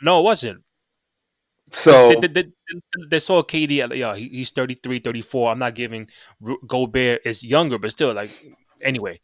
[0.02, 0.62] no, it wasn't.
[1.70, 2.50] so They, they, they,
[3.10, 3.90] they saw KD.
[3.90, 5.52] Uh, yeah, he, he's 33, 34.
[5.52, 6.08] I'm not giving
[6.66, 8.30] Gobert is younger, but still, like
[8.82, 9.20] anyway,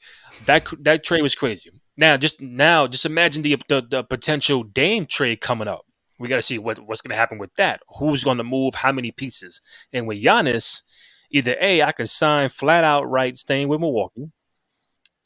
[0.46, 1.70] that that trade was crazy.
[1.96, 5.86] Now, just now, just imagine the the, the potential Dame trade coming up.
[6.18, 7.81] We got to see what what's going to happen with that.
[7.98, 8.74] Who's going to move?
[8.74, 9.61] How many pieces?
[9.92, 10.83] And with Giannis,
[11.31, 14.31] either a I can sign flat out right, staying with Milwaukee.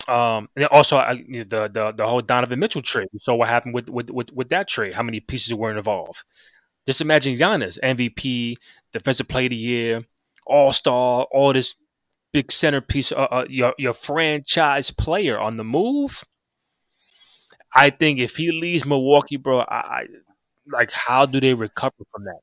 [0.09, 3.09] Um, and also I, the, the the whole Donovan Mitchell trade.
[3.20, 4.94] So what happened with, with with with that trade?
[4.94, 6.24] How many pieces were involved?
[6.87, 8.57] Just imagine Giannis, MVP,
[8.92, 10.05] Defensive Player of the Year,
[10.46, 11.76] All Star, all this
[12.33, 16.24] big centerpiece, uh, uh, your your franchise player on the move.
[17.72, 20.07] I think if he leaves Milwaukee, bro, I, I
[20.72, 22.40] like how do they recover from that?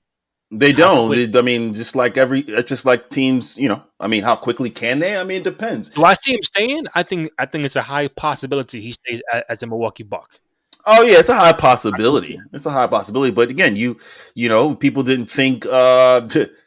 [0.52, 1.32] they how don't.
[1.32, 3.58] They- I mean, just like every, just like teams.
[3.58, 5.18] You know, I mean, how quickly can they?
[5.18, 5.90] I mean, it depends.
[5.90, 6.86] Do I see him staying?
[6.96, 10.40] I think I think it's a high possibility he stays as a Milwaukee Buck.
[10.86, 12.40] Oh yeah, it's a high possibility.
[12.54, 13.32] It's a high possibility.
[13.32, 13.98] But again, you
[14.36, 16.50] you know, people didn't think uh to,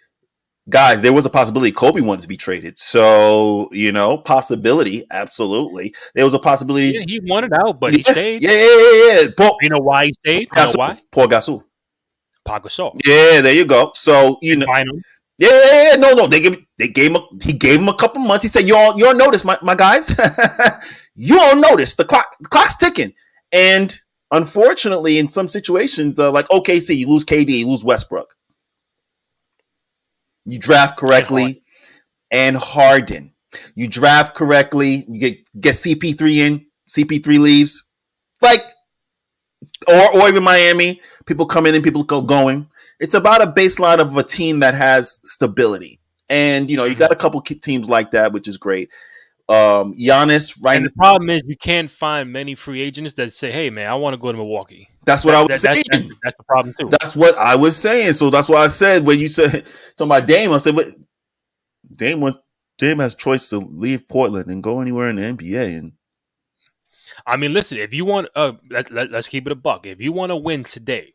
[0.70, 2.78] guys, there was a possibility Kobe wanted to be traded.
[2.78, 5.94] So, you know, possibility, absolutely.
[6.14, 8.42] There was a possibility Yeah, he wanted out, but he stayed.
[8.42, 9.28] Yeah, yeah, yeah, yeah.
[9.36, 10.48] Paul, You know why he stayed?
[10.56, 11.00] You know why?
[11.10, 11.64] Paul Gasol.
[12.44, 13.00] Pau Gasol.
[13.04, 13.92] Yeah, there you go.
[13.94, 15.02] So, you know, him.
[15.38, 15.96] yeah, yeah, yeah.
[15.96, 18.42] No, no, they gave they gave him a, he gave him a couple months.
[18.42, 20.18] He said, "You all you all notice, my, my guys.
[21.14, 23.12] you all notice the clock the clock's ticking."
[23.52, 23.98] And
[24.30, 28.34] unfortunately, in some situations, uh, like OKC, you lose KD, you lose Westbrook.
[30.44, 31.62] You draft correctly,
[32.30, 33.32] and Harden.
[33.74, 35.04] You draft correctly.
[35.08, 36.66] You get get CP3 in.
[36.88, 37.84] CP3 leaves,
[38.40, 38.62] like,
[39.86, 41.00] or or even Miami.
[41.26, 44.74] People come in and people go going it's about a baseline of a team that
[44.74, 45.98] has stability.
[46.28, 47.00] And you know, you mm-hmm.
[47.00, 48.90] got a couple teams like that, which is great.
[49.50, 50.76] Um Giannis, right?
[50.76, 53.94] And the problem is you can't find many free agents that say, "Hey, man, I
[53.96, 55.82] want to go to Milwaukee." that's what I was That- saying.
[55.90, 56.88] that's, that's, that's the problem too.
[56.88, 58.12] That's what I was saying.
[58.12, 60.88] So that's why I said when you said to my Dame, I said, but
[61.96, 62.38] Dame was
[62.78, 65.78] Dame has choice to leave Portland and go anywhere in the NBA.
[65.78, 65.92] And
[67.26, 69.84] I mean, listen, if you want, uh, let, let, us keep it a buck.
[69.86, 71.14] If you want to win today,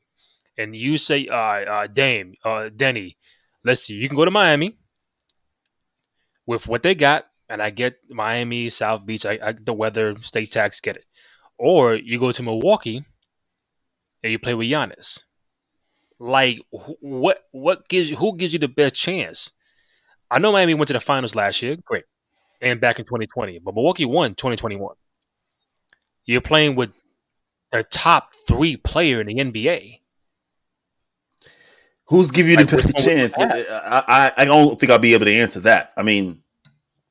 [0.58, 3.18] and you say, uh, uh, Dame, uh, Denny,
[3.64, 4.78] let's see, you can go to Miami.
[6.46, 10.52] with what they got, and I get Miami, South Beach, I, I the weather, state
[10.52, 11.06] tax, get it.
[11.58, 13.06] Or you go to Milwaukee
[14.24, 15.26] and you play with Giannis.
[16.20, 17.44] Like wh- what?
[17.52, 18.18] What gives you?
[18.18, 19.52] Who gives you the best chance?
[20.32, 22.06] I know Miami went to the finals last year, great,
[22.62, 24.96] and back in 2020, but Milwaukee won 2021.
[26.26, 26.92] You're playing with
[27.72, 30.00] their top three player in the NBA.
[32.08, 33.38] Who's give you like, the best chance?
[33.38, 33.66] I,
[34.08, 35.92] I, I don't think I'll be able to answer that.
[35.98, 36.42] I mean,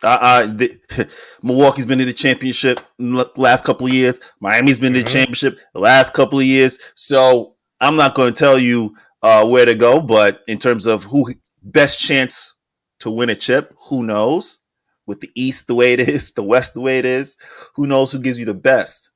[0.05, 1.09] I the,
[1.43, 4.21] Milwaukee's been in the championship last couple of years.
[4.41, 5.01] Miami's been mm-hmm.
[5.01, 6.79] in the championship the last couple of years.
[6.95, 11.05] So I'm not going to tell you uh, where to go, but in terms of
[11.05, 12.57] who best chance
[13.01, 14.61] to win a chip, who knows?
[15.07, 17.39] With the East the way it is, the West the way it is,
[17.75, 19.11] who knows who gives you the best?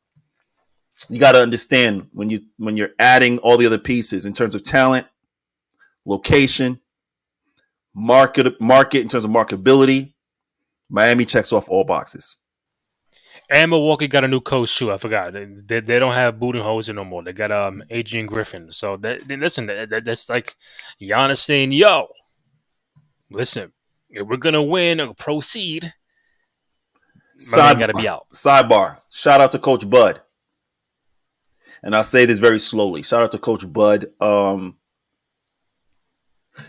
[1.09, 4.55] You got to understand when you when you're adding all the other pieces in terms
[4.55, 5.07] of talent,
[6.05, 6.81] location,
[7.95, 10.15] market market in terms of marketability.
[10.91, 12.37] Miami checks off all boxes.
[13.51, 14.93] And Milwaukee got a new coach too.
[14.93, 17.23] I forgot they, they, they don't have Budenholzer no more.
[17.23, 18.73] They got um Adrian Griffin.
[18.73, 20.55] So that, listen, that, that's like
[21.01, 22.09] Giannis saying, "Yo,
[23.31, 23.73] listen,
[24.11, 25.95] if we're gonna win or proceed,
[27.79, 30.21] got to be out." Sidebar: Shout out to Coach Bud,
[31.83, 33.03] and I'll say this very slowly.
[33.03, 34.09] Shout out to Coach Bud.
[34.21, 34.77] Um,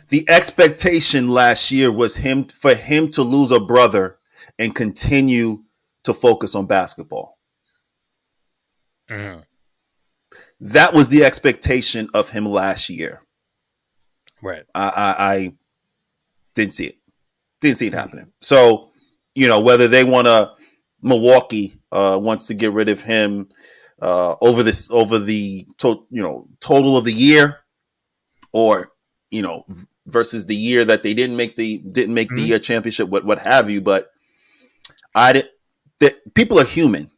[0.10, 4.18] the expectation last year was him for him to lose a brother
[4.58, 5.64] and continue
[6.04, 7.38] to focus on basketball.
[9.10, 9.44] Mm.
[10.62, 13.22] That was the expectation of him last year.
[14.42, 14.64] Right.
[14.74, 15.54] I, I, I
[16.56, 16.98] didn't see it.
[17.62, 18.32] Didn't see it happening.
[18.42, 18.92] So,
[19.36, 20.54] you know, whether they want to
[21.02, 23.50] Milwaukee uh, wants to get rid of him
[24.02, 27.60] uh, over this over the to, you know total of the year,
[28.52, 28.92] or
[29.32, 29.66] you know
[30.06, 32.38] versus the year that they didn't make the didn't make mm-hmm.
[32.38, 33.82] the year championship, what what have you.
[33.82, 34.12] But
[35.16, 35.50] I did.
[36.00, 37.12] That people are human.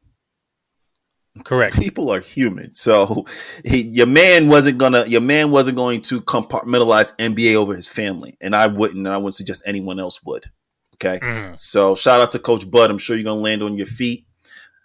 [1.43, 1.80] Correct.
[1.80, 2.74] People are human.
[2.74, 3.26] So
[3.63, 8.38] he, your man wasn't gonna your man wasn't going to compartmentalize NBA over his family,
[8.41, 9.00] and I wouldn't.
[9.00, 10.52] And I wouldn't suggest anyone else would.
[10.95, 11.19] Okay.
[11.19, 11.60] Mm.
[11.60, 12.91] So shout out to Coach Bud.
[12.91, 14.26] I'm sure you're gonna land on your feet.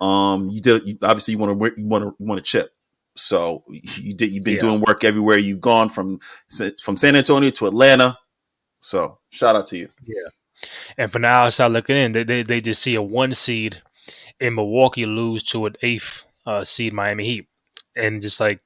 [0.00, 2.70] Um, you did you, obviously you want to you want to want to chip.
[3.16, 4.30] So you did.
[4.30, 4.60] You've been yeah.
[4.60, 6.20] doing work everywhere you've gone from
[6.82, 8.18] from San Antonio to Atlanta.
[8.80, 9.88] So shout out to you.
[10.04, 10.28] Yeah.
[10.96, 13.82] And for now, outside looking in, they, they, they just see a one seed
[14.40, 17.48] in Milwaukee lose to an eighth uh, seed Miami Heat,
[17.94, 18.60] and just like,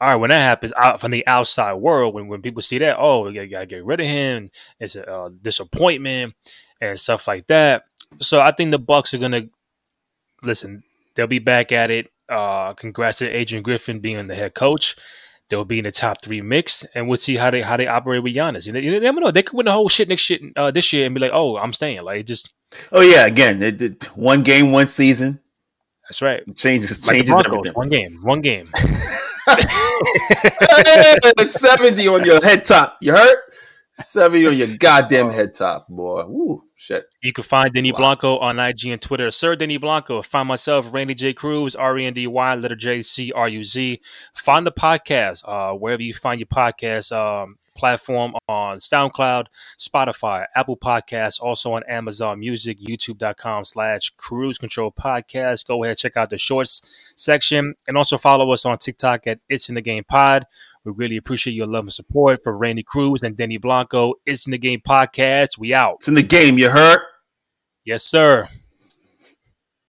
[0.00, 2.96] all right, when that happens out from the outside world, when, when people see that,
[2.98, 4.50] oh, you gotta get rid of him,
[4.80, 6.34] it's a uh, disappointment
[6.80, 7.84] and stuff like that.
[8.18, 9.48] So I think the Bucks are gonna
[10.42, 10.82] listen.
[11.14, 14.96] They'll be back at it uh, congrats to Adrian Griffin being the head coach.
[15.48, 18.22] They'll be in the top three mix, and we'll see how they how they operate
[18.22, 18.66] with Giannis.
[18.66, 20.92] You, know, you never know; they could win the whole shit next shit uh, this
[20.92, 22.52] year and be like, "Oh, I'm staying." Like just.
[22.90, 25.38] Oh yeah, again, it, it, one game, one season.
[26.08, 26.42] That's right.
[26.56, 27.72] changes like changes everything.
[27.74, 28.70] One game, one game.
[31.38, 32.96] Seventy on your head top.
[33.00, 33.38] You hurt?
[33.92, 36.24] Seventy on your goddamn head top, boy.
[36.26, 36.65] Woo.
[36.78, 37.06] Shit.
[37.22, 37.98] You can find Denny wow.
[37.98, 39.30] Blanco on IG and Twitter.
[39.30, 40.20] Sir Denny Blanco.
[40.20, 41.32] Find myself, Randy J.
[41.32, 44.00] Cruz, R E N D Y, letter J C R U Z.
[44.34, 49.46] Find the podcast uh, wherever you find your podcast um, platform on SoundCloud,
[49.78, 55.66] Spotify, Apple Podcasts, also on Amazon Music, YouTube.com slash Cruz Control Podcast.
[55.66, 59.70] Go ahead, check out the shorts section, and also follow us on TikTok at It's
[59.70, 60.46] in the Game Pod.
[60.86, 64.14] We really appreciate your love and support for Randy Cruz and Denny Blanco.
[64.24, 65.58] It's in the game podcast.
[65.58, 65.96] We out.
[65.96, 66.58] It's in the game.
[66.58, 67.00] You heard?
[67.84, 68.48] Yes, sir.